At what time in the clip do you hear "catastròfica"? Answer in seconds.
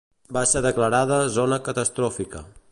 1.71-2.47